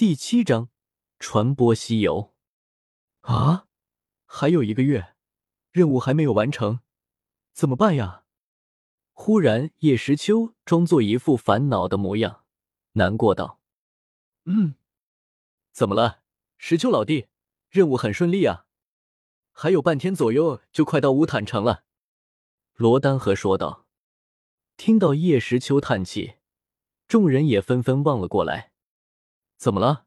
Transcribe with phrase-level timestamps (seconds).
[0.00, 0.70] 第七章
[1.18, 2.32] 传播西游。
[3.20, 3.66] 啊，
[4.24, 5.14] 还有一个月，
[5.72, 6.80] 任务还没有完成，
[7.52, 8.24] 怎么办呀？
[9.12, 12.44] 忽然，叶时秋装作一副烦恼的模样，
[12.92, 13.60] 难过道
[14.48, 14.76] ：“嗯，
[15.70, 16.22] 怎么了，
[16.56, 17.26] 石秋老弟？
[17.68, 18.64] 任务很顺利啊，
[19.52, 21.84] 还有半天左右就快到乌坦城了。”
[22.72, 23.86] 罗丹河说道。
[24.78, 26.36] 听到叶时秋叹气，
[27.06, 28.72] 众人也纷纷望了过来。
[29.60, 30.06] 怎么了，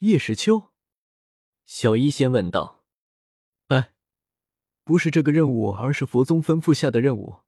[0.00, 0.70] 叶时秋？
[1.64, 2.84] 小医仙问道。
[3.68, 3.94] 哎，
[4.84, 7.40] 不是这个任务，而是佛宗吩咐下的任务。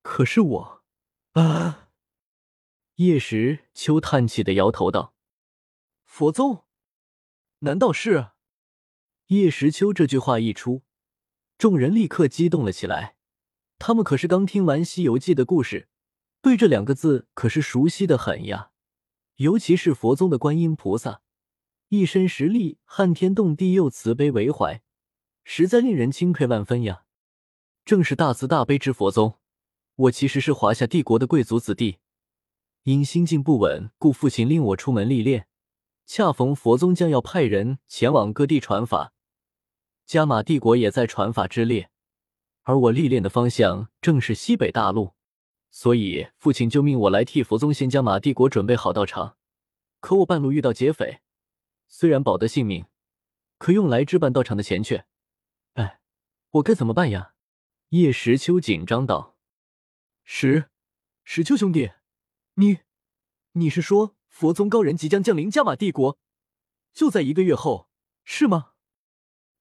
[0.00, 0.84] 可是我……
[1.32, 1.90] 啊！
[2.94, 5.14] 叶时秋叹气的摇头道
[6.02, 6.64] ：“佛宗？
[7.58, 8.30] 难道是？”
[9.28, 10.82] 叶时秋这句话一出，
[11.58, 13.18] 众人立刻激动了起来。
[13.78, 15.90] 他们可是刚听完《西游记》的故事，
[16.40, 18.71] 对这两个字可是熟悉的很呀。
[19.42, 21.20] 尤其是佛宗的观音菩萨，
[21.88, 24.80] 一身实力撼天动地，又慈悲为怀，
[25.42, 27.02] 实在令人钦佩万分呀。
[27.84, 29.40] 正是大慈大悲之佛宗。
[29.96, 31.98] 我其实是华夏帝国的贵族子弟，
[32.84, 35.48] 因心境不稳，故父亲令我出门历练。
[36.06, 39.12] 恰逢佛宗将要派人前往各地传法，
[40.06, 41.90] 加玛帝国也在传法之列，
[42.62, 45.14] 而我历练的方向正是西北大陆。
[45.74, 49.38] 所以，父亲就命我来替佛宗先将马帝国准备好道场。
[50.00, 51.22] 可我半路遇到劫匪，
[51.88, 52.84] 虽然保得性命，
[53.56, 55.06] 可用来置办道场的钱却……
[55.72, 56.00] 哎，
[56.50, 57.32] 我该怎么办呀？
[57.88, 59.38] 叶时秋紧张道
[60.24, 60.68] ：“石
[61.24, 61.92] 石秋兄弟，
[62.54, 62.80] 你，
[63.52, 66.18] 你是说佛宗高人即将降临加玛帝国，
[66.92, 67.88] 就在一个月后，
[68.24, 68.72] 是吗？”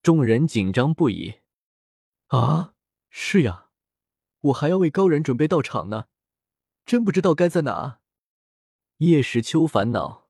[0.04, 1.36] 众人紧张不已。
[2.28, 2.74] 啊，
[3.10, 3.70] 是呀。
[4.42, 6.06] 我还要为高人准备道场呢，
[6.86, 8.00] 真不知道该在哪。
[8.98, 10.28] 叶时秋烦恼。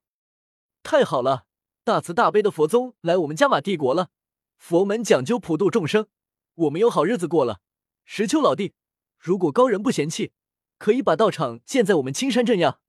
[0.83, 1.45] 太好了，
[1.83, 4.09] 大慈大悲的佛宗来我们加玛帝国了。
[4.57, 6.07] 佛门讲究普度众生，
[6.53, 7.61] 我们有好日子过了。
[8.05, 8.73] 石秋老弟，
[9.17, 10.33] 如果高人不嫌弃，
[10.77, 12.79] 可以把道场建在我们青山镇呀。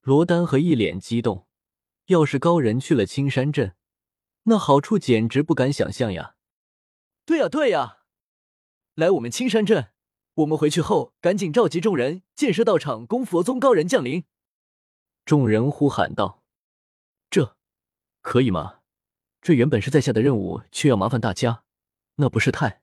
[0.00, 1.46] 罗丹和一脸激动。
[2.06, 3.76] 要是高人去了青山镇，
[4.44, 6.36] 那好处简直不敢想象呀。
[7.26, 7.98] 对呀，对呀，
[8.94, 9.92] 来我们青山镇。
[10.38, 14.24] 我们回去后，赶紧召集众人建设道场，供佛宗高人降临。
[15.24, 16.44] 众人呼喊道
[17.28, 17.56] ：“这
[18.20, 18.78] 可以吗？
[19.42, 21.64] 这原本是在下的任务，却要麻烦大家，
[22.16, 22.82] 那不是太……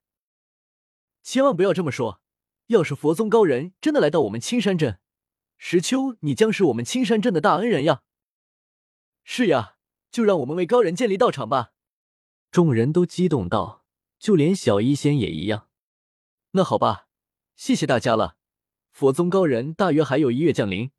[1.23, 2.19] 千万不要这么说。
[2.67, 4.99] 要是佛宗高人真的来到我们青山镇，
[5.57, 8.01] 石秋，你将是我们青山镇的大恩人呀！
[9.23, 9.77] 是呀，
[10.11, 11.71] 就让我们为高人建立道场吧。”
[12.51, 13.85] 众人都激动道
[14.19, 15.69] ：“就连小医仙也一样。”
[16.51, 17.04] 那好吧。
[17.55, 18.35] 谢谢大家了，
[18.91, 20.91] 佛宗高人大约还有一月降临，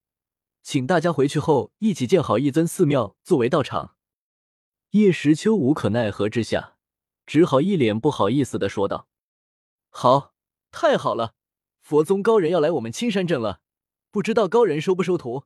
[0.63, 3.97] 请大家回去后一起建好一尊寺庙作为道场。
[4.91, 6.79] 叶时秋无可奈何之下，
[7.27, 9.07] 只好一脸不好意思的说道
[9.91, 10.35] ：“好，
[10.71, 11.35] 太好了，
[11.83, 13.61] 佛宗高人要来我们青山镇了，
[14.11, 15.45] 不知道高人收不收徒？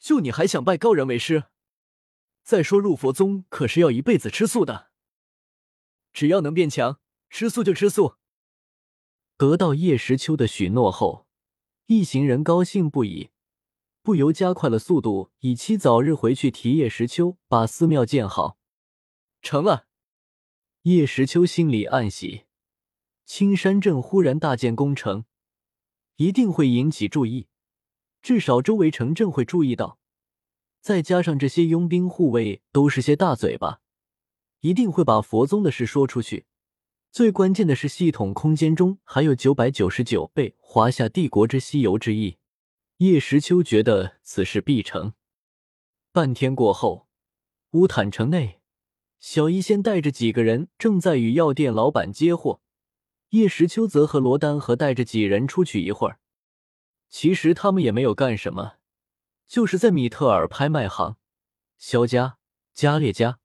[0.00, 1.44] 就你还想拜高人为师？
[2.42, 4.90] 再说入佛宗可是要一辈子吃素的，
[6.12, 6.98] 只要能变强，
[7.30, 8.16] 吃素就吃素。”
[9.38, 11.26] 得到叶时秋的许诺后，
[11.86, 13.28] 一行人高兴不已，
[14.02, 18.58] 不由加快了速度，以期早日回去提叶时秋把寺庙建好。
[19.42, 19.86] 成了，
[20.82, 22.44] 叶时秋心里暗喜，
[23.26, 25.26] 青山镇忽然大建工程，
[26.16, 27.48] 一定会引起注意，
[28.22, 29.98] 至少周围城镇会注意到。
[30.80, 33.82] 再加上这些佣兵护卫都是些大嘴巴，
[34.60, 36.46] 一定会把佛宗的事说出去。
[37.16, 42.36] 最关键的是，系统空间中还有九百九十九倍华夏帝国之西游之意。
[42.98, 45.14] 叶时秋觉得此事必成。
[46.12, 47.08] 半天过后，
[47.70, 48.60] 乌坦城内，
[49.18, 52.60] 小医仙带着几个人正在与药店老板接货，
[53.30, 56.20] 叶时秋则和罗丹和带着几人出去一会儿。
[57.08, 58.74] 其实他们也没有干什么，
[59.48, 61.16] 就是在米特尔拍卖行，
[61.78, 62.36] 萧家、
[62.74, 63.38] 加列家。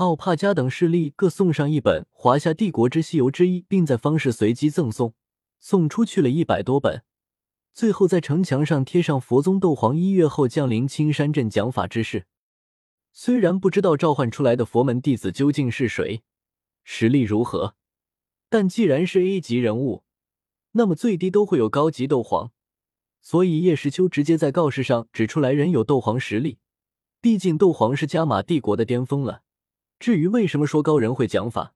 [0.00, 5.12] 奥帕加等势力各送上一本《华夏帝国之西游之一》，并在方式随机赠送，
[5.58, 7.02] 送出去了一百多本。
[7.74, 12.24] 最后在城墙上贴上佛宗斗皇一月后降临青山镇讲法之事。
[13.12, 16.22] 虽然不知道召唤出来的佛门弟子究竟是谁，
[16.82, 17.74] 实力如何，
[18.48, 20.04] 但既然是 A 级人物，
[20.72, 22.52] 那么最低都会有高级斗皇。
[23.20, 26.56] 所以叶时秋直接在告示上指出来人有斗皇实力，
[27.20, 29.42] 毕竟斗皇是加玛帝国的巅峰了。
[30.00, 31.74] 至于为什么说高人会讲法，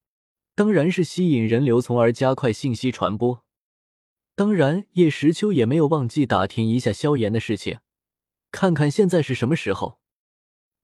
[0.55, 3.45] 当然是吸引人流，从而加快信息传播。
[4.35, 7.81] 当然，叶时秋也没有忘记打听一下萧炎的事情，
[8.51, 10.01] 看看现在是什么时候。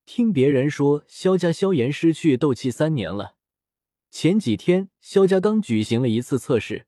[0.05, 3.37] 听别人说萧家萧炎失去斗气三年了。
[4.11, 6.87] 前几天萧家刚举行了一次测试，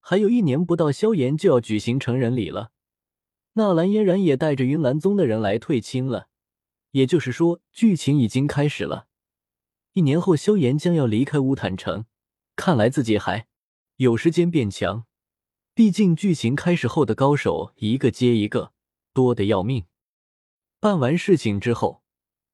[0.00, 2.70] 还有一年不到，萧炎就要举行成人礼了。
[3.52, 6.28] 纳兰嫣然也带着云岚宗的人来退亲了，
[6.92, 9.08] 也就是说，剧情已经开始了。
[9.94, 12.06] 一年后，萧炎将要离开乌坦城，
[12.56, 13.46] 看来自己还
[13.98, 15.04] 有时间变强。
[15.72, 18.72] 毕竟剧情开始后的高手一个接一个，
[19.12, 19.84] 多得要命。
[20.80, 22.02] 办完事情之后。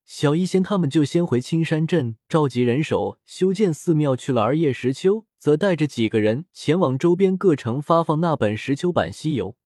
[0.05, 9.57] 小医仙他们就先回青山镇召集人手修建寺庙去了，而叶石秋则带着几个人前往周边各城发放那本石秋版西游。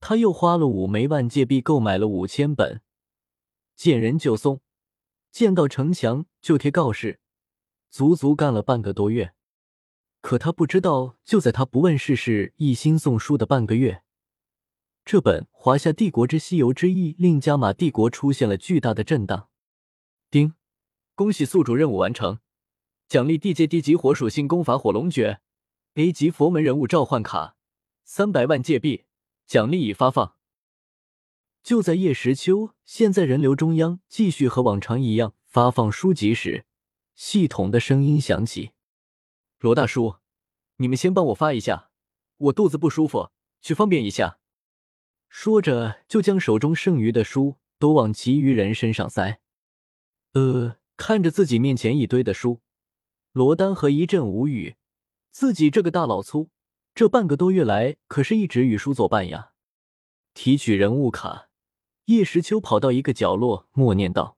[0.00, 2.80] 他又花了五枚万界币购买了五千本，
[3.76, 4.62] 见人就送，
[5.36, 7.20] 见到城墙就贴告示，
[7.90, 9.34] 足足干了半个多月。
[10.22, 14.02] 可他不知道，就在他不问世事、一心送书的半个月，
[15.04, 19.50] 这本《华夏帝国之西游之意》令加玛帝国出现了巨大的震荡。
[20.30, 20.54] 丁，
[21.14, 22.38] 恭喜宿主任务完成，
[23.06, 25.42] 奖励地阶低级火属性功法火龙诀
[25.96, 27.56] ，A 级佛门人物召唤卡，
[28.04, 29.04] 三百万界币，
[29.46, 30.35] 奖励已发放。
[31.66, 36.64] 就在叶时秋现在人流中央继续和往常一样发放书籍时，
[37.16, 38.70] 系统的声音响起
[39.58, 40.18] ：“罗大叔，
[40.76, 41.90] 你们先帮我发一下，
[42.36, 44.38] 我肚子不舒服，去方便一下。”
[45.28, 49.40] 说着就将手中剩余的书都往其余人身上塞。
[50.34, 52.60] 呃，看着自己面前一堆的书，
[53.32, 54.76] 罗丹和一阵无语。
[55.32, 56.48] 自己这个大老粗，
[56.94, 59.50] 这半个多月来可是一直与书作伴呀。
[60.32, 61.45] 提取人物卡，
[62.06, 64.36] 叶时秋跑到一个角落，默念道：“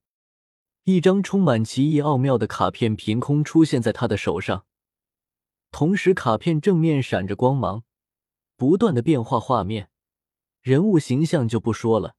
[0.85, 4.65] 一张充满奇异奥妙的卡片凭空出现在他的手上，
[5.71, 7.85] 同时卡片正面闪着光芒，
[8.57, 9.91] 不断的变化画面。
[10.63, 12.15] 人物形象就不说了，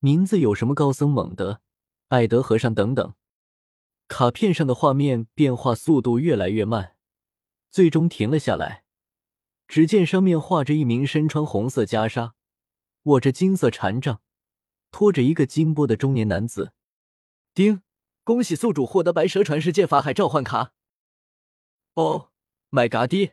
[0.00, 1.60] 名字有什么高僧猛德。”
[2.08, 3.14] 爱德和尚等等，
[4.06, 6.96] 卡片上的画面变化速度越来越慢，
[7.70, 8.84] 最终停了下来。
[9.66, 12.32] 只见上面画着一名身穿红色袈裟、
[13.04, 14.20] 握着金色禅杖、
[14.92, 16.72] 拖着一个金波的中年男子。
[17.52, 17.82] 丁，
[18.22, 20.74] 恭喜宿主获得白蛇传世界法海召唤卡。
[21.94, 22.30] 哦
[22.70, 23.32] ，My God！